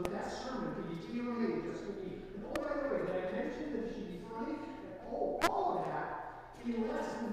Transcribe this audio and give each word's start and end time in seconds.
So 0.00 0.08
that 0.12 0.32
sermon 0.32 0.72
can 0.72 0.96
be 0.96 0.96
tailor-made 1.12 1.60
just 1.68 1.84
for 1.84 1.92
me. 2.00 2.24
And 2.32 2.40
oh, 2.48 2.56
by 2.56 2.72
the 2.72 2.88
way, 2.88 3.04
did 3.04 3.20
I 3.20 3.36
mention 3.36 3.68
that 3.76 3.84
it 3.84 3.92
should 3.92 4.08
be 4.08 4.24
funny? 4.32 4.56
And 4.56 4.96
oh, 5.12 5.36
all 5.44 5.76
of 5.76 5.92
that 5.92 6.56
in 6.64 6.88
less 6.88 7.04
than 7.20 7.29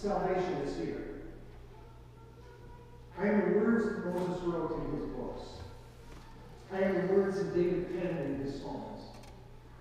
Salvation 0.00 0.52
is 0.64 0.76
here. 0.76 1.22
I 3.18 3.26
am 3.26 3.52
the 3.52 3.58
words 3.58 3.84
that 3.84 4.06
Moses 4.06 4.44
wrote 4.44 4.80
in 4.80 4.96
his 4.96 5.08
books. 5.08 5.42
I 6.72 6.82
am 6.82 6.94
the 6.94 7.14
words 7.14 7.36
that 7.38 7.52
David 7.52 7.88
penned 7.88 8.20
in 8.20 8.44
his 8.44 8.60
Psalms. 8.60 9.02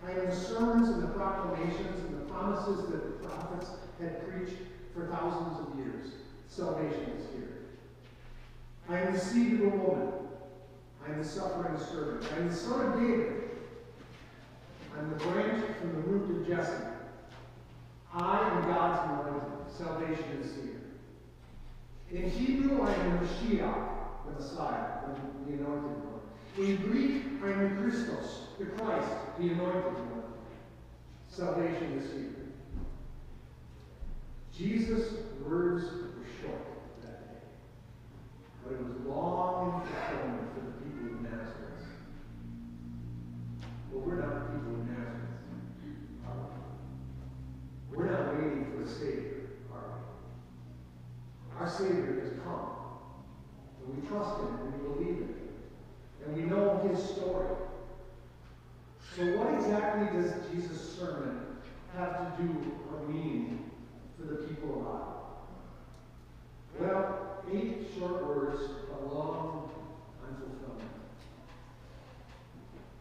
I 0.04 0.14
am 0.14 0.26
the 0.26 0.36
sermons 0.36 0.90
and 0.90 1.04
the 1.04 1.10
proclamations 1.10 2.00
and 2.00 2.20
the 2.20 2.34
promises 2.34 2.90
that 2.90 3.22
the 3.22 3.28
prophets 3.28 3.70
had 4.02 4.28
preached 4.28 4.58
for 4.96 5.06
thousands 5.06 5.60
of 5.60 5.78
years. 5.78 6.14
Salvation 6.50 7.12
is 7.16 7.30
here. 7.36 7.60
I 8.90 8.98
am 8.98 9.14
the 9.14 9.20
seed 9.20 9.54
of 9.54 9.62
a 9.62 9.70
woman. 9.70 10.14
I 11.08 11.12
am 11.12 11.20
the 11.20 11.26
suffering 11.26 11.78
servant. 11.78 12.28
I 12.34 12.38
am 12.38 12.48
the 12.48 12.56
son 12.56 12.88
of 12.88 13.00
David. 13.00 13.52
I 14.96 15.00
am 15.00 15.12
the 15.12 15.26
branch 15.26 15.64
from 15.80 15.94
the 15.94 16.08
root 16.08 16.42
of 16.42 16.48
Jesse. 16.48 16.86
I 18.16 18.50
am 18.50 18.64
God's 18.64 19.12
anointed. 19.12 19.57
Salvation 19.76 20.42
is 20.42 20.56
here. 20.56 20.78
In 22.12 22.30
Hebrew, 22.30 22.82
I 22.82 22.94
am 22.94 23.20
Mashiach, 23.20 23.90
the 24.26 24.40
Messiah, 24.40 25.02
the, 25.06 25.52
the 25.52 25.58
anointed 25.58 25.98
one. 26.06 26.18
In 26.58 26.78
Greek, 26.78 27.24
I 27.44 27.52
am 27.52 27.82
Christos, 27.82 28.48
the 28.58 28.66
Christ, 28.66 29.10
the 29.38 29.50
anointed 29.50 29.84
one. 29.84 30.24
Salvation 31.30 32.00
is 32.00 32.12
here. 32.12 32.38
Jesus' 34.58 35.14
words 35.46 35.84
were 35.84 36.26
short 36.42 36.66
that 37.04 37.28
day, 37.28 37.40
but 38.64 38.74
it 38.74 38.80
was 38.80 39.06
long 39.06 39.66
in 39.66 39.88
fulfillment 39.88 40.50
for 40.56 40.62
the 40.62 40.72
people 40.82 41.16
of 41.16 41.22
Nazareth. 41.22 41.86
But 43.92 44.00
we're 44.00 44.16
not 44.16 44.34
the 44.34 44.58
people 44.58 44.74
of 44.74 44.88
Nazareth. 44.88 45.38
are 46.26 46.48
we? 47.92 47.98
We're 47.98 48.12
not 48.12 48.34
waiting 48.34 48.66
for 48.72 48.82
a 48.82 48.88
Savior? 48.88 49.37
Our 51.60 51.70
Savior 51.70 52.22
has 52.22 52.34
come. 52.44 52.70
And 53.82 54.02
we 54.02 54.08
trust 54.08 54.40
Him 54.42 54.60
and 54.62 54.74
we 54.74 54.90
believe 54.90 55.18
in 55.18 55.28
Him. 55.28 55.50
And 56.26 56.36
we 56.36 56.44
know 56.44 56.88
His 56.90 57.04
story. 57.04 57.48
So 59.16 59.24
what 59.38 59.54
exactly 59.56 60.20
does 60.20 60.32
Jesus' 60.52 60.96
sermon 60.98 61.58
have 61.96 62.38
to 62.38 62.44
do 62.44 62.72
or 62.92 63.08
mean 63.08 63.72
for 64.16 64.28
the 64.28 64.36
people 64.44 64.78
of 64.78 64.86
God? 64.86 65.14
Well, 66.80 67.44
eight 67.52 67.88
short 67.98 68.28
words, 68.28 68.62
a 68.92 69.06
long 69.12 69.72
unfulfillment. 70.24 70.92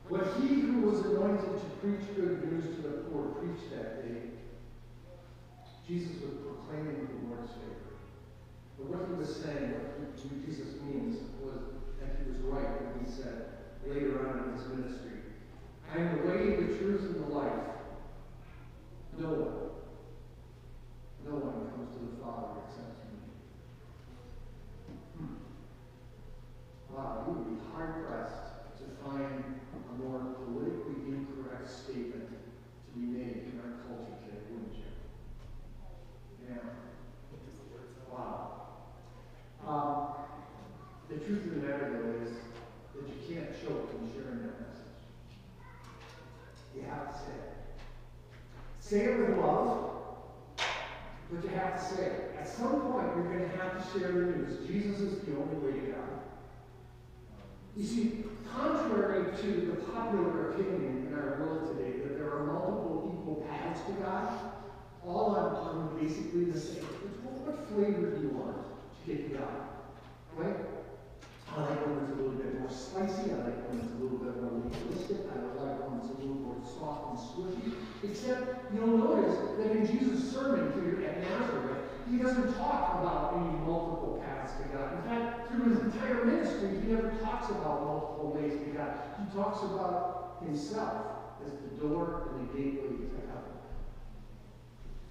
What 0.09 0.27
he 0.41 0.61
who 0.61 0.81
was 0.83 1.05
anointed 1.05 1.61
to 1.61 1.67
preach 1.83 2.17
good 2.17 2.51
news 2.51 2.77
to 2.77 2.83
the 2.83 2.89
poor 3.11 3.35
preached 3.35 3.71
that 3.77 4.09
day, 4.09 4.31
Jesus 5.87 6.23
was 6.23 6.33
proclaiming 6.33 7.07
the 7.07 7.29
Lord's 7.29 7.53
favor. 7.53 7.96
But 8.79 8.87
what 8.93 9.09
he 9.09 9.15
was 9.17 9.33
saying, 9.41 9.73
what 9.73 10.13
he, 10.21 10.45
Jesus 10.45 10.77
means, 10.85 11.17
was 11.41 11.57
that 11.99 12.21
he 12.21 12.29
was 12.29 12.39
right 12.45 12.77
when 12.77 13.05
he 13.05 13.11
said 13.11 13.73
later 13.89 14.29
on 14.29 14.45
in 14.45 14.59
his 14.59 14.69
ministry, 14.69 15.17
I 15.89 15.99
am 15.99 16.19
the 16.19 16.29
way, 16.29 16.61
the 16.61 16.77
truth, 16.77 17.06
You 57.77 57.85
see, 57.85 58.25
contrary 58.51 59.37
to 59.37 59.47
the 59.67 59.77
popular 59.93 60.53
opinion 60.53 61.09
in 61.09 61.15
our 61.15 61.45
world 61.45 61.77
today 61.77 61.99
that 62.01 62.17
there 62.17 62.31
are 62.33 62.47
multiple 62.47 63.13
equal 63.13 63.47
paths 63.47 63.81
to 63.87 63.93
God, 64.03 64.33
all 65.07 65.37
are, 65.37 65.57
basically 66.01 66.45
the 66.45 66.59
same. 66.59 66.85
What, 67.25 67.57
what 67.57 67.69
flavor 67.69 68.17
do 68.17 68.23
you 68.23 68.29
want 68.33 68.57
to 68.57 69.13
get 69.13 69.29
to 69.29 69.39
God? 69.39 69.61
Right? 70.37 70.57
I 71.53 71.61
like 71.61 71.87
when 71.87 72.05
it's 72.05 72.13
a 72.13 72.17
little 72.17 72.37
bit 72.37 72.61
more 72.61 72.71
spicy. 72.71 73.33
I 73.33 73.49
like 73.49 73.61
when 73.69 73.81
it's 73.81 73.93
a 73.93 74.01
little 74.01 74.21
bit 74.21 74.37
more 74.41 74.61
legalistic. 74.61 75.25
I 75.33 75.41
like 75.57 75.81
when 75.85 76.01
it's 76.01 76.13
a 76.13 76.17
little 76.21 76.37
more 76.37 76.61
soft 76.65 77.13
and 77.13 77.21
squishy. 77.21 77.77
Except 78.05 78.73
you'll 78.73 78.99
notice 78.99 79.37
that 79.57 79.73
in 79.73 79.87
Jesus' 79.89 80.33
sermon 80.33 80.73
here 80.77 81.01
at 81.09 81.25
Nazareth, 81.25 81.81
he 82.11 82.19
doesn't 82.19 82.57
talk 82.57 83.01
about 83.01 83.41
any 83.41 83.57
multiple 83.65 84.21
paths 84.25 84.36
to 84.59 84.77
God. 84.77 84.93
In 84.95 85.03
fact, 85.03 85.51
through 85.51 85.71
his 85.71 85.81
entire 85.81 86.25
ministry, 86.25 86.69
he 86.81 86.93
never 86.93 87.11
talks 87.23 87.51
about 87.51 87.85
multiple 87.85 88.39
ways 88.41 88.53
to 88.53 88.71
God. 88.77 88.95
He 89.19 89.37
talks 89.37 89.63
about 89.63 90.43
himself 90.45 91.07
as 91.45 91.53
the 91.53 91.87
door 91.87 92.29
and 92.31 92.49
the 92.49 92.53
gateway 92.55 92.89
to 92.89 93.11
heaven. 93.27 93.55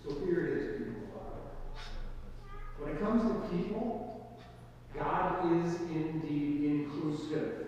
So 0.03 0.25
here 0.25 0.45
it 0.45 0.57
is, 0.57 0.77
people. 0.77 1.05
When 2.79 2.91
it 2.91 2.99
comes 3.01 3.23
to 3.23 3.57
people, 3.57 4.37
God 4.93 5.65
is 5.65 5.75
indeed 5.81 6.63
inclusive. 6.63 7.67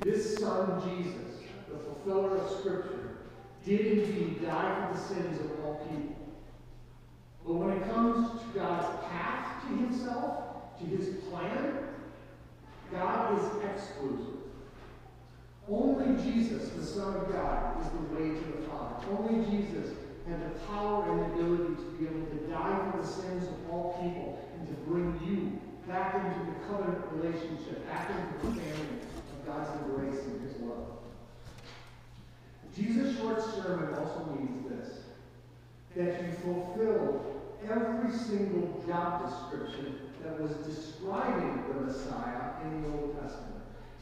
This 0.00 0.36
Son, 0.36 0.82
Jesus, 0.84 1.42
the 1.70 1.78
fulfiller 1.78 2.36
of 2.38 2.50
Scripture, 2.58 3.18
did 3.64 3.80
indeed 3.80 4.44
die 4.44 4.88
for 4.88 4.94
the 4.94 5.00
sins 5.00 5.40
of 5.40 5.64
all 5.64 5.86
people. 5.90 6.16
But 7.46 7.54
when 7.54 7.76
it 7.76 7.90
comes 7.90 8.40
to 8.40 8.46
God's 8.58 9.04
path 9.06 9.62
to 9.62 9.76
himself, 9.76 10.78
to 10.78 10.84
his 10.84 11.24
plan, 11.24 11.78
God 12.92 13.38
is 13.38 13.64
exclusive. 13.64 14.34
Only 15.68 16.22
Jesus, 16.22 16.68
the 16.70 16.82
Son 16.96 17.14
of 17.14 17.30
God, 17.30 17.76
is 17.84 17.92
the 17.92 18.16
way 18.16 18.28
to 18.30 18.44
the 18.56 18.66
Father. 18.68 19.04
Only 19.18 19.44
Jesus 19.50 19.92
had 20.26 20.40
the 20.40 20.58
power 20.60 21.04
and 21.10 21.20
the 21.20 21.24
ability 21.26 21.74
to 21.74 21.90
be 21.98 22.06
able 22.06 22.24
to 22.24 22.48
die 22.48 22.90
for 22.90 23.02
the 23.02 23.06
sins 23.06 23.44
of 23.44 23.70
all 23.70 24.00
people 24.00 24.42
and 24.58 24.66
to 24.66 24.74
bring 24.88 25.12
you 25.22 25.60
back 25.86 26.14
into 26.14 26.52
the 26.52 26.56
covenant 26.66 27.04
relationship, 27.12 27.86
back 27.86 28.08
into 28.08 28.46
the 28.46 28.62
family 28.62 28.96
of 29.28 29.46
God's 29.46 29.68
embrace 29.82 30.24
and 30.24 30.40
His 30.48 30.58
love. 30.62 30.96
Jesus' 32.74 33.18
short 33.18 33.44
sermon 33.44 33.92
also 33.94 34.34
means 34.34 34.66
this 34.70 35.00
that 35.96 36.24
He 36.24 36.32
fulfilled 36.32 37.42
every 37.68 38.10
single 38.16 38.82
job 38.86 39.28
description 39.28 40.00
that 40.24 40.40
was 40.40 40.52
describing 40.66 41.62
the 41.68 41.74
Messiah 41.74 42.52
in 42.64 42.82
the 42.82 42.88
Old 42.88 43.20
Testament. 43.20 43.55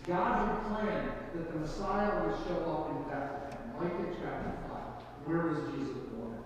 God 0.06 0.48
had 0.48 0.66
planned 0.66 1.12
that 1.34 1.52
the 1.52 1.58
Messiah 1.58 2.26
would 2.26 2.36
show 2.46 2.60
up 2.70 2.90
in 2.90 3.02
Bethlehem, 3.08 3.72
Micah 3.80 4.16
chapter 4.20 4.52
5. 4.68 4.78
Where 5.24 5.46
was 5.46 5.58
Jesus 5.72 5.96
born? 6.12 6.44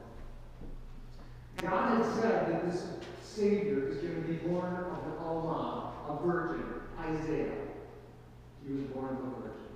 God 1.56 1.98
had 1.98 2.14
said 2.14 2.52
that 2.52 2.70
this 2.70 2.86
Savior 3.24 3.88
is 3.88 3.98
going 3.98 4.14
to 4.14 4.28
be 4.28 4.34
born 4.34 4.76
of 4.76 5.06
an 5.06 5.18
Alma, 5.18 5.92
a 6.08 6.24
virgin, 6.24 6.64
Isaiah. 7.00 7.66
He 8.64 8.74
was 8.74 8.84
born 8.84 9.16
of 9.16 9.18
a 9.18 9.30
virgin. 9.42 9.66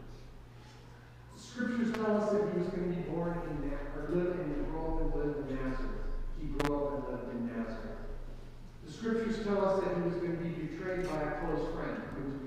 The 1.34 1.42
scriptures 1.42 1.92
tell 1.96 2.16
us 2.18 2.30
that 2.30 2.52
he 2.52 2.58
was 2.60 2.68
going 2.68 2.88
to 2.88 2.96
be 2.96 3.02
born 3.10 3.36
in 3.50 3.62
or 3.96 4.08
live 4.14 4.38
and 4.38 4.70
grow 4.70 4.94
up 4.94 5.00
and 5.00 5.14
live 5.14 5.48
in 5.48 5.56
Nazareth. 5.56 6.06
He 6.40 6.46
grew 6.46 6.86
up 6.86 6.94
and 6.94 7.18
lived 7.18 7.30
in 7.34 7.46
Nazareth. 7.46 7.98
The 8.86 8.92
scriptures 8.92 9.44
tell 9.44 9.64
us 9.64 9.82
that 9.82 9.96
he 9.96 10.02
was 10.02 10.14
going 10.14 10.36
to 10.36 10.42
be 10.42 10.50
betrayed 10.50 11.08
by 11.08 11.20
a 11.20 11.40
close 11.40 11.74
friend. 11.74 12.02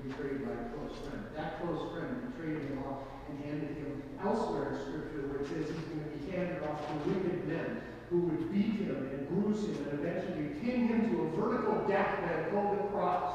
Betrayed 0.06 0.46
by 0.46 0.52
a 0.52 0.54
close 0.70 0.96
friend. 1.02 1.24
That 1.34 1.60
close 1.60 1.82
friend 1.92 2.32
betrayed 2.32 2.62
him 2.70 2.84
off 2.86 3.00
and 3.28 3.36
handed 3.44 3.76
him 3.76 4.02
elsewhere 4.24 4.66
in 4.70 4.78
scripture 4.80 5.22
where 5.26 5.40
it 5.42 5.48
says 5.48 5.66
he's 5.66 5.86
going 5.90 6.04
to 6.04 6.10
be 6.16 6.30
handed 6.30 6.62
off 6.62 6.78
to 6.86 6.92
wicked 7.10 7.48
men 7.48 7.82
who 8.08 8.20
would 8.20 8.52
beat 8.52 8.86
him 8.86 9.10
and 9.10 9.28
bruise 9.28 9.64
him 9.66 9.76
and 9.90 9.98
eventually 9.98 10.46
pin 10.62 10.86
him 10.86 11.10
to 11.10 11.22
a 11.22 11.24
vertical 11.30 11.76
deathbed 11.88 12.52
called 12.52 12.78
the 12.78 12.82
cross. 12.84 13.30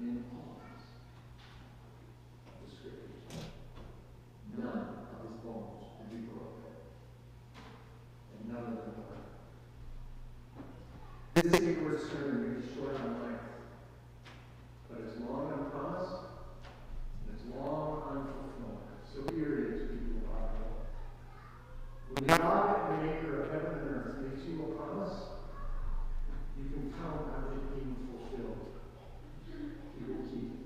In 0.00 0.24
all 0.32 0.56
of 0.56 0.64
the 2.64 2.68
scriptures, 2.74 3.44
none 4.56 4.96
of 5.12 5.28
his 5.28 5.36
bones 5.44 5.84
will 6.00 6.08
be 6.10 6.24
broken, 6.24 6.72
and 8.32 8.48
none 8.48 8.64
of 8.64 8.76
them 8.80 8.96
are. 8.96 9.20
This 11.34 11.52
eight-word 11.60 12.00
sermon 12.00 12.36
may 12.42 12.52
be 12.60 12.66
short 12.74 12.94
on 13.00 13.10
length, 13.22 13.48
but 14.88 14.98
it's 15.00 15.16
long 15.20 15.46
on 15.52 15.70
promise, 15.70 16.12
and 17.26 17.34
it's 17.34 17.44
long 17.54 17.90
on 18.06 18.18
fulfillment. 18.24 18.98
So 19.12 19.18
here 19.34 19.52
it 19.58 19.64
is, 19.74 19.80
people 19.90 20.22
of 20.22 20.30
our 20.30 20.46
Lord. 20.62 20.86
When 22.10 22.24
God, 22.38 22.68
the 22.88 22.96
maker 23.04 23.32
of 23.42 23.46
heaven 23.50 23.72
and 23.78 23.88
earth, 23.90 24.14
makes 24.22 24.42
you 24.46 24.54
a 24.62 24.64
promise, 24.78 25.16
you 26.56 26.64
can 26.70 26.84
count 27.02 27.22
on 27.34 27.42
it 27.50 27.62
being 27.74 27.94
fulfilled. 28.06 28.62
He 29.98 30.02
will 30.06 30.22
keep 30.30 30.48
it. 30.54 30.62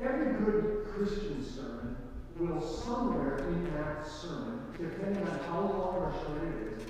Every 0.00 0.28
good 0.44 0.64
Christian 0.94 1.40
sermon 1.44 1.96
will 2.38 2.60
somewhere 2.60 3.34
in 3.38 3.66
that 3.94 4.06
sermon, 4.06 4.60
depending 4.78 5.26
on 5.26 5.38
how 5.40 5.60
long 5.60 5.96
or 5.96 6.12
short 6.24 6.42
it 6.42 6.82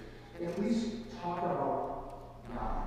is, 0.42 0.48
at 0.48 0.60
least 0.60 0.88
talk 1.22 1.38
about 1.38 2.54
God. 2.54 2.83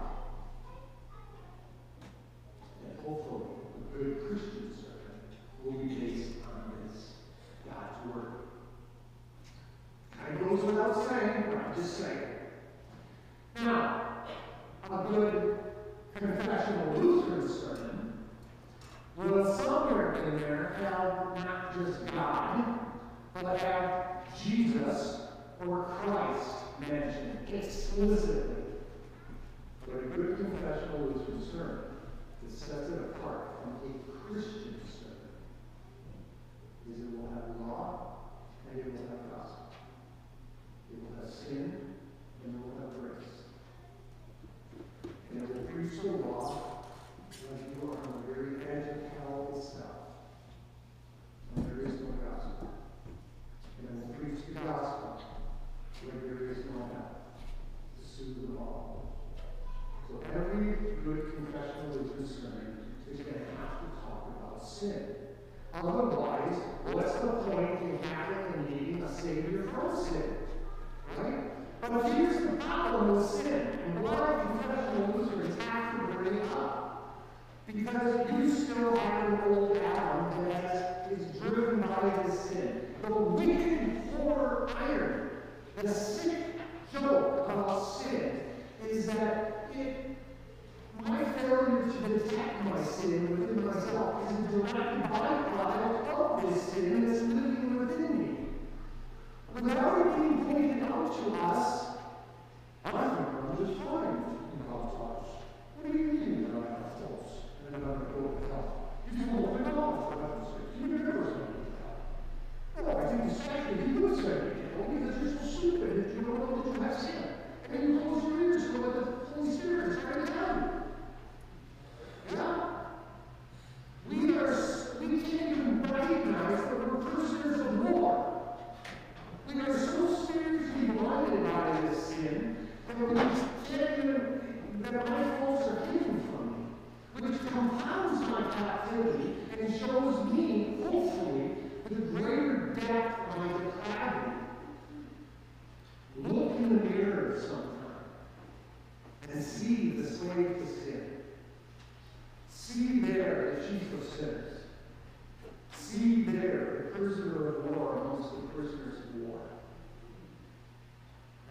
war 157.61 158.01
amongst 158.01 158.31
the 158.31 158.47
prisoners 158.53 158.99
of 158.99 159.15
war. 159.21 159.39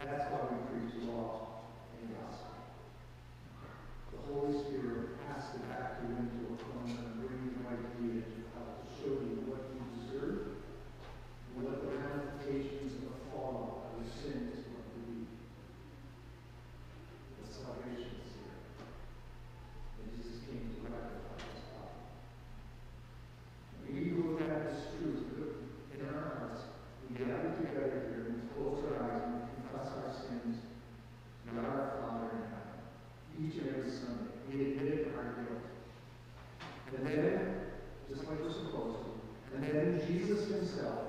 That's 0.05 0.31
why 0.31 0.39
we 0.51 0.57
preach 0.71 0.95
the 1.01 1.11
law 1.11 1.63
and 2.01 2.15
gospel. 2.15 2.46
Sunday, 34.57 34.71
we 34.71 34.77
admit 34.77 35.13
our 35.17 35.45
guilt. 35.45 35.63
And 36.97 37.07
then, 37.07 37.61
just 38.09 38.27
like 38.29 38.41
we're 38.41 38.53
supposed 38.53 38.99
to, 38.99 39.57
and 39.57 39.65
then 39.65 40.03
Jesus 40.07 40.49
himself, 40.49 41.01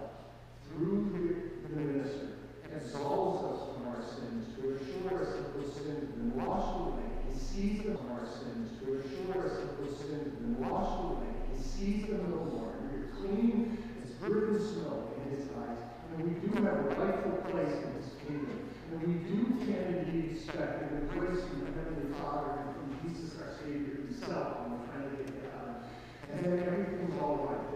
through 0.69 1.09
the, 1.13 1.67
the 1.67 1.81
minister, 1.81 2.27
absolves 2.73 3.43
us 3.45 3.75
from 3.75 3.87
our 3.87 4.01
sins 4.01 4.55
to 4.55 4.75
assure 4.75 5.21
us 5.21 5.35
that 5.35 5.53
those 5.55 5.73
sins 5.73 5.99
have 6.01 6.15
been 6.15 6.45
washed 6.45 6.79
away. 6.79 7.07
He 7.31 7.39
sees 7.39 7.83
them 7.83 7.97
from 7.97 8.11
our 8.11 8.27
sins 8.27 8.71
to 8.83 8.99
assure 8.99 9.45
us 9.45 9.57
that 9.57 9.77
those 9.79 9.97
sins 9.97 10.23
have 10.23 10.39
been 10.39 10.59
washed 10.59 11.03
away. 11.03 11.27
He 11.55 11.61
sees 11.61 12.07
them 12.07 12.29
no 12.29 12.43
more. 12.51 12.73
We 12.91 12.99
are 12.99 13.11
clean 13.19 13.77
as 14.03 14.11
burden 14.15 14.59
snow 14.59 15.11
in 15.23 15.37
his 15.37 15.47
eyes. 15.57 15.79
And 16.17 16.23
we 16.27 16.47
do 16.47 16.53
have 16.63 16.77
a 16.77 16.95
rightful 16.95 17.51
place 17.51 17.83
in 17.83 17.91
his 17.95 18.11
kingdom. 18.25 18.67
And 18.91 19.01
we 19.03 19.13
do 19.27 19.43
can 19.65 19.99
indeed 19.99 20.37
expect 20.37 20.83
and 20.83 21.01
embrace 21.01 21.43
from 21.43 21.59
the 21.59 21.71
Heavenly 21.75 22.13
Father 22.21 22.63
and 22.63 22.71
from 22.71 22.87
Jesus 23.03 23.35
our 23.41 23.51
Savior 23.67 23.99
himself 24.07 24.63
when 24.63 24.79
we 24.79 24.87
finally 24.87 25.27
get 25.27 25.43
to. 25.43 25.51
And 26.31 26.39
then 26.39 26.63
everything's 26.63 27.19
all 27.19 27.51
right, 27.51 27.66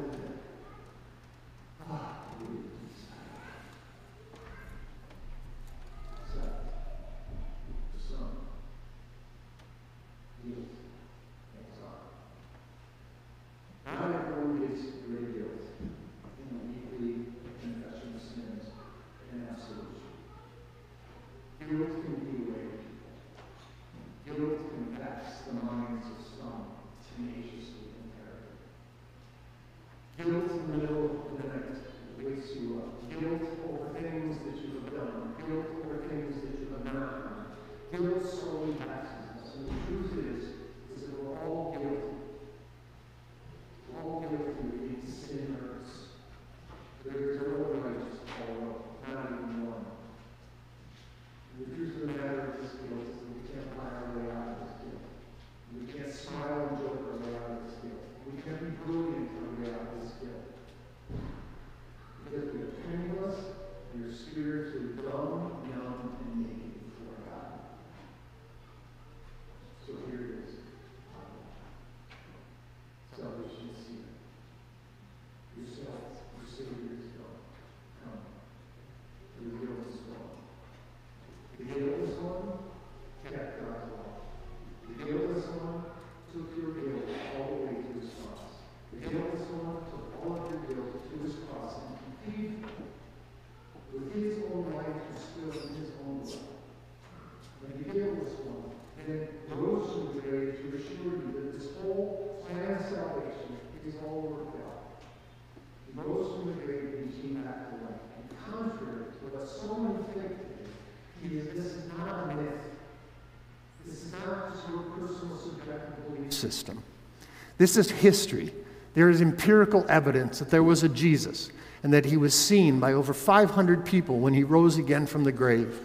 This 117.62 117.78
is 117.78 117.91
history. 117.91 118.52
There 118.95 119.12
is 119.12 119.21
empirical 119.21 119.86
evidence 119.88 120.39
that 120.39 120.50
there 120.50 120.63
was 120.63 120.82
a 120.82 120.89
Jesus 120.89 121.52
and 121.84 121.93
that 121.93 122.06
he 122.06 122.17
was 122.17 122.34
seen 122.34 122.80
by 122.80 122.93
over 122.93 123.13
500 123.13 123.86
people 123.86 124.17
when 124.17 124.34
he 124.34 124.43
rose 124.43 124.80
again 124.80 125.06
from 125.06 125.24
the 125.24 125.32
grave. 125.32 125.80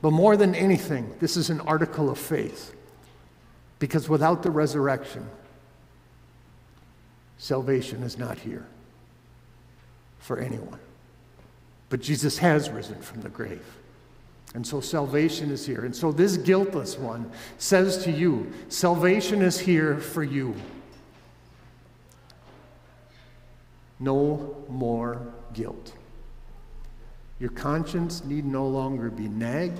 But 0.00 0.12
more 0.12 0.38
than 0.38 0.54
anything, 0.54 1.14
this 1.20 1.36
is 1.36 1.50
an 1.50 1.60
article 1.60 2.08
of 2.08 2.16
faith. 2.16 2.74
Because 3.78 4.08
without 4.08 4.42
the 4.42 4.50
resurrection, 4.50 5.28
salvation 7.36 8.02
is 8.02 8.16
not 8.16 8.38
here 8.38 8.66
for 10.20 10.38
anyone. 10.38 10.80
But 11.90 12.00
Jesus 12.00 12.38
has 12.38 12.70
risen 12.70 12.98
from 13.02 13.20
the 13.20 13.28
grave. 13.28 13.66
And 14.54 14.66
so 14.66 14.80
salvation 14.80 15.50
is 15.50 15.66
here. 15.66 15.84
And 15.84 15.94
so 15.94 16.12
this 16.12 16.38
guiltless 16.38 16.98
one 16.98 17.30
says 17.58 18.04
to 18.04 18.10
you, 18.10 18.50
salvation 18.70 19.42
is 19.42 19.60
here 19.60 19.98
for 19.98 20.22
you. 20.22 20.54
No 24.00 24.64
more 24.68 25.32
guilt. 25.52 25.92
Your 27.38 27.50
conscience 27.50 28.24
need 28.24 28.44
no 28.44 28.66
longer 28.66 29.10
be 29.10 29.28
nagged. 29.28 29.78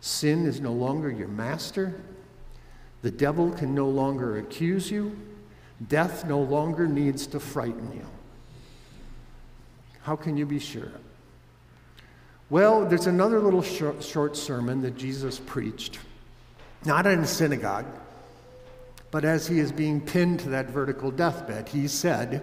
Sin 0.00 0.46
is 0.46 0.60
no 0.60 0.72
longer 0.72 1.10
your 1.10 1.28
master. 1.28 1.94
The 3.02 3.10
devil 3.10 3.50
can 3.50 3.74
no 3.74 3.88
longer 3.88 4.38
accuse 4.38 4.90
you. 4.90 5.16
Death 5.88 6.26
no 6.26 6.40
longer 6.40 6.86
needs 6.86 7.26
to 7.28 7.40
frighten 7.40 7.92
you. 7.92 8.06
How 10.02 10.16
can 10.16 10.36
you 10.36 10.46
be 10.46 10.58
sure? 10.58 10.92
Well, 12.50 12.86
there's 12.86 13.06
another 13.06 13.40
little 13.40 13.62
short, 13.62 14.02
short 14.02 14.36
sermon 14.36 14.82
that 14.82 14.96
Jesus 14.96 15.40
preached, 15.40 15.98
not 16.84 17.06
in 17.06 17.20
a 17.20 17.26
synagogue, 17.26 17.86
but 19.10 19.24
as 19.24 19.46
he 19.46 19.58
is 19.58 19.72
being 19.72 20.00
pinned 20.00 20.40
to 20.40 20.50
that 20.50 20.70
vertical 20.70 21.10
deathbed, 21.10 21.68
he 21.68 21.88
said, 21.88 22.42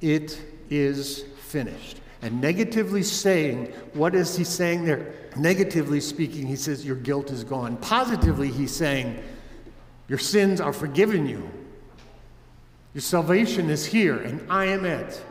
It 0.00 0.40
is 0.70 1.24
finished. 1.48 2.00
And 2.22 2.40
negatively 2.40 3.02
saying, 3.02 3.66
what 3.94 4.14
is 4.14 4.36
he 4.36 4.44
saying 4.44 4.84
there? 4.84 5.14
Negatively 5.36 6.00
speaking, 6.00 6.46
he 6.46 6.56
says, 6.56 6.84
Your 6.84 6.96
guilt 6.96 7.30
is 7.30 7.44
gone. 7.44 7.76
Positively, 7.78 8.50
he's 8.50 8.74
saying, 8.74 9.22
Your 10.08 10.18
sins 10.18 10.60
are 10.60 10.72
forgiven 10.72 11.26
you. 11.26 11.48
Your 12.94 13.02
salvation 13.02 13.70
is 13.70 13.86
here, 13.86 14.16
and 14.18 14.44
I 14.50 14.66
am 14.66 14.84
it. 14.84 15.22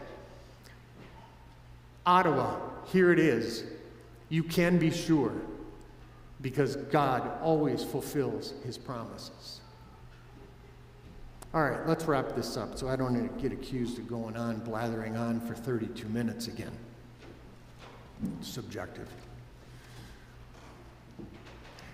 Ottawa, 2.06 2.58
here 2.92 3.12
it 3.12 3.20
is. 3.20 3.66
You 4.30 4.44
can 4.44 4.78
be 4.78 4.90
sure 4.90 5.34
because 6.42 6.78
God 6.78 7.30
always 7.42 7.84
fulfills 7.84 8.54
his 8.64 8.78
promises. 8.78 9.60
All 11.52 11.64
right, 11.64 11.88
let's 11.88 12.06
wrap 12.06 12.36
this 12.36 12.58
up 12.58 12.78
so 12.78 12.88
I 12.88 12.96
don't 12.96 13.36
get 13.42 13.52
accused 13.52 13.98
of 13.98 14.08
going 14.08 14.38
on, 14.38 14.60
blathering 14.60 15.18
on 15.18 15.42
for 15.42 15.56
32 15.56 16.08
minutes 16.10 16.48
again. 16.48 16.72
Subjective. 18.42 19.08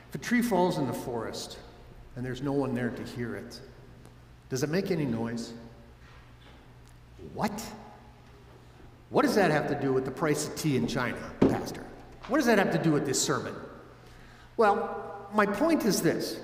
If 0.10 0.16
a 0.16 0.18
tree 0.18 0.42
falls 0.42 0.78
in 0.78 0.88
the 0.88 0.94
forest 0.94 1.58
and 2.18 2.26
there's 2.26 2.42
no 2.42 2.52
one 2.52 2.74
there 2.74 2.90
to 2.90 3.04
hear 3.04 3.36
it, 3.36 3.62
does 4.50 4.62
it 4.62 4.70
make 4.70 4.92
any 4.92 5.06
noise? 5.06 5.54
What? 7.34 7.64
What 9.10 9.22
does 9.22 9.36
that 9.36 9.52
have 9.52 9.70
to 9.70 9.76
do 9.76 9.94
with 9.94 10.04
the 10.04 10.12
price 10.12 10.48
of 10.48 10.56
tea 10.56 10.76
in 10.76 10.86
China, 10.86 11.18
Pastor? 11.40 11.86
What 12.28 12.40
does 12.40 12.48
that 12.48 12.58
have 12.58 12.72
to 12.72 12.78
do 12.78 12.92
with 12.92 13.06
this 13.06 13.22
sermon? 13.22 13.56
Well, 14.58 15.28
my 15.34 15.46
point 15.46 15.86
is 15.86 16.02
this 16.02 16.40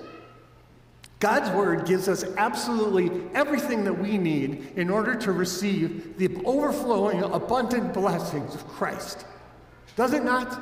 God's 1.22 1.50
Word 1.50 1.86
gives 1.86 2.08
us 2.08 2.24
absolutely 2.36 3.22
everything 3.32 3.84
that 3.84 3.96
we 3.96 4.18
need 4.18 4.72
in 4.74 4.90
order 4.90 5.14
to 5.14 5.30
receive 5.30 6.18
the 6.18 6.44
overflowing, 6.44 7.22
abundant 7.22 7.94
blessings 7.94 8.56
of 8.56 8.66
Christ. 8.66 9.24
Does 9.94 10.14
it 10.14 10.24
not? 10.24 10.60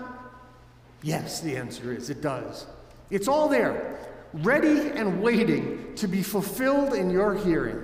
Yes, 1.03 1.41
the 1.41 1.57
answer 1.57 1.95
is 1.95 2.11
it 2.11 2.21
does. 2.21 2.67
It's 3.09 3.27
all 3.27 3.49
there, 3.49 3.99
ready 4.35 4.91
and 4.91 5.23
waiting 5.23 5.95
to 5.95 6.07
be 6.07 6.23
fulfilled 6.23 6.93
in 6.93 7.09
your 7.09 7.35
hearing. 7.35 7.83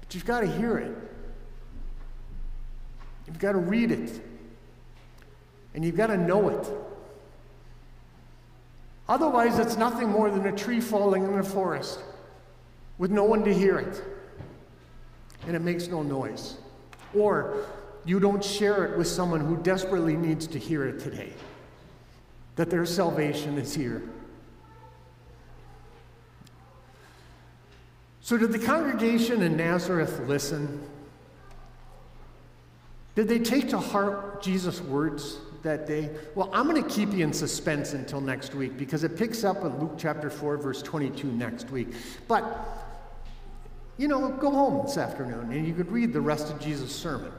But 0.00 0.14
you've 0.14 0.24
got 0.24 0.40
to 0.40 0.46
hear 0.46 0.78
it. 0.78 0.96
You've 3.26 3.38
got 3.38 3.52
to 3.52 3.58
read 3.58 3.90
it. 3.90 4.22
And 5.74 5.84
you've 5.84 5.98
got 5.98 6.06
to 6.06 6.16
know 6.16 6.48
it. 6.48 6.66
Otherwise, 9.10 9.58
it's 9.58 9.76
nothing 9.76 10.08
more 10.08 10.30
than 10.30 10.46
a 10.46 10.56
tree 10.56 10.80
falling 10.80 11.24
in 11.24 11.34
a 11.34 11.42
forest 11.42 11.98
with 12.96 13.10
no 13.10 13.24
one 13.24 13.42
to 13.42 13.52
hear 13.52 13.80
it. 13.80 14.04
And 15.48 15.56
it 15.56 15.62
makes 15.62 15.88
no 15.88 16.04
noise. 16.04 16.58
Or 17.12 17.66
you 18.04 18.20
don't 18.20 18.42
share 18.42 18.84
it 18.84 18.96
with 18.96 19.08
someone 19.08 19.40
who 19.40 19.56
desperately 19.56 20.14
needs 20.14 20.46
to 20.46 20.60
hear 20.60 20.86
it 20.86 21.00
today 21.00 21.32
that 22.54 22.70
their 22.70 22.86
salvation 22.86 23.58
is 23.58 23.74
here. 23.74 24.00
So, 28.20 28.38
did 28.38 28.52
the 28.52 28.60
congregation 28.60 29.42
in 29.42 29.56
Nazareth 29.56 30.20
listen? 30.28 30.86
Did 33.16 33.26
they 33.26 33.40
take 33.40 33.70
to 33.70 33.78
heart 33.78 34.40
Jesus' 34.40 34.80
words 34.80 35.38
that 35.62 35.86
day? 35.86 36.10
Well, 36.34 36.50
I'm 36.52 36.68
going 36.68 36.82
to 36.82 36.88
keep 36.88 37.12
you 37.12 37.24
in 37.24 37.32
suspense 37.32 37.92
until 37.92 38.20
next 38.20 38.54
week 38.54 38.76
because 38.76 39.04
it 39.04 39.16
picks 39.16 39.44
up 39.44 39.64
in 39.64 39.78
Luke 39.78 39.94
chapter 39.98 40.30
4, 40.30 40.56
verse 40.56 40.82
22 40.82 41.26
next 41.26 41.70
week. 41.70 41.88
But, 42.28 42.44
you 43.96 44.08
know, 44.08 44.30
go 44.30 44.50
home 44.50 44.86
this 44.86 44.96
afternoon 44.96 45.52
and 45.52 45.66
you 45.66 45.74
could 45.74 45.90
read 45.90 46.12
the 46.12 46.20
rest 46.20 46.52
of 46.52 46.60
Jesus' 46.60 46.94
sermon 46.94 47.32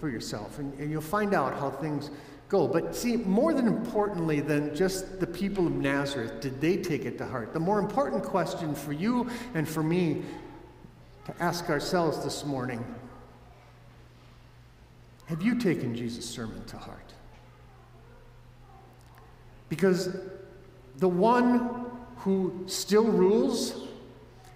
for 0.00 0.08
yourself 0.08 0.58
and, 0.58 0.72
and 0.78 0.90
you'll 0.90 1.00
find 1.00 1.34
out 1.34 1.54
how 1.58 1.70
things 1.70 2.10
go. 2.48 2.68
But 2.68 2.94
see, 2.94 3.16
more 3.16 3.52
than 3.52 3.66
importantly 3.66 4.40
than 4.40 4.74
just 4.74 5.20
the 5.20 5.26
people 5.26 5.66
of 5.66 5.72
Nazareth, 5.72 6.40
did 6.40 6.60
they 6.60 6.76
take 6.76 7.04
it 7.04 7.18
to 7.18 7.26
heart? 7.26 7.52
The 7.52 7.60
more 7.60 7.78
important 7.78 8.22
question 8.22 8.74
for 8.74 8.92
you 8.92 9.28
and 9.54 9.68
for 9.68 9.82
me 9.82 10.22
to 11.24 11.34
ask 11.42 11.68
ourselves 11.70 12.22
this 12.22 12.44
morning 12.44 12.84
have 15.26 15.42
you 15.42 15.58
taken 15.58 15.94
Jesus' 15.96 16.24
sermon 16.24 16.64
to 16.66 16.78
heart? 16.78 17.05
Because 19.68 20.16
the 20.98 21.08
one 21.08 21.86
who 22.18 22.64
still 22.66 23.04
rules, 23.04 23.88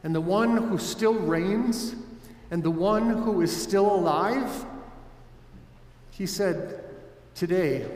and 0.02 0.14
the 0.14 0.20
one 0.20 0.56
who 0.56 0.78
still 0.78 1.14
reigns, 1.14 1.94
and 2.50 2.62
the 2.62 2.70
one 2.70 3.10
who 3.10 3.42
is 3.42 3.54
still 3.54 3.94
alive, 3.94 4.64
he 6.10 6.26
said, 6.26 6.84
Today, 7.34 7.86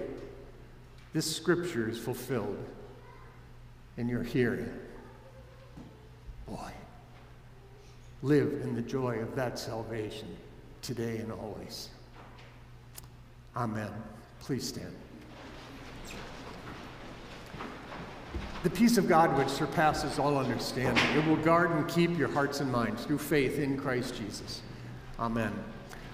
this 1.12 1.36
scripture 1.36 1.88
is 1.88 1.98
fulfilled 1.98 2.58
in 3.96 4.08
your 4.08 4.22
hearing. 4.22 4.72
Boy, 6.46 6.72
live 8.22 8.60
in 8.62 8.74
the 8.74 8.82
joy 8.82 9.18
of 9.18 9.34
that 9.36 9.58
salvation 9.58 10.28
today 10.82 11.18
and 11.18 11.32
always. 11.32 11.88
Amen. 13.56 13.90
Please 14.40 14.66
stand. 14.66 14.94
The 18.64 18.70
peace 18.70 18.96
of 18.96 19.06
God, 19.06 19.36
which 19.36 19.50
surpasses 19.50 20.18
all 20.18 20.38
understanding, 20.38 21.04
it 21.14 21.26
will 21.26 21.36
guard 21.36 21.70
and 21.72 21.86
keep 21.86 22.16
your 22.16 22.28
hearts 22.28 22.60
and 22.60 22.72
minds 22.72 23.04
through 23.04 23.18
faith 23.18 23.58
in 23.58 23.76
Christ 23.78 24.16
Jesus. 24.16 24.62
Amen. 25.20 25.52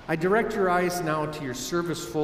I 0.08 0.16
direct 0.16 0.56
your 0.56 0.68
eyes 0.68 1.00
now 1.00 1.26
to 1.26 1.44
your 1.44 1.54
service 1.54 2.04
folder. 2.04 2.18